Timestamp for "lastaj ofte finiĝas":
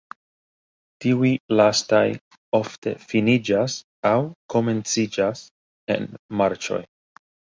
1.59-3.75